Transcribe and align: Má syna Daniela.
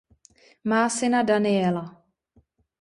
Má 0.69 0.81
syna 0.97 1.19
Daniela. 1.29 1.85